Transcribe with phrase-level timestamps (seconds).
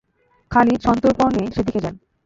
[0.51, 1.95] খালিদ সন্তর্পনে সেদিকে যান।